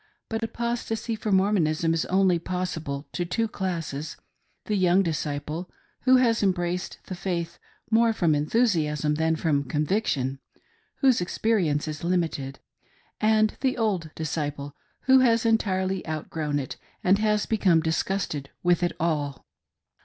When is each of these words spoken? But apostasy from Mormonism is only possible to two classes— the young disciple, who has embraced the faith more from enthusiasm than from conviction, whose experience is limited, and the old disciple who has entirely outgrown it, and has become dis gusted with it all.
But 0.29 0.41
apostasy 0.41 1.15
from 1.15 1.35
Mormonism 1.35 1.93
is 1.93 2.05
only 2.05 2.39
possible 2.39 3.07
to 3.11 3.23
two 3.23 3.47
classes— 3.47 4.17
the 4.65 4.75
young 4.75 5.03
disciple, 5.03 5.69
who 6.05 6.15
has 6.15 6.41
embraced 6.41 6.97
the 7.05 7.13
faith 7.13 7.59
more 7.91 8.11
from 8.11 8.33
enthusiasm 8.33 9.13
than 9.13 9.35
from 9.35 9.63
conviction, 9.63 10.39
whose 11.01 11.21
experience 11.21 11.87
is 11.87 12.03
limited, 12.03 12.57
and 13.19 13.55
the 13.61 13.77
old 13.77 14.09
disciple 14.15 14.75
who 15.01 15.19
has 15.19 15.45
entirely 15.45 16.01
outgrown 16.07 16.57
it, 16.57 16.77
and 17.03 17.19
has 17.19 17.45
become 17.45 17.79
dis 17.79 18.01
gusted 18.01 18.49
with 18.63 18.81
it 18.81 18.93
all. 18.99 19.45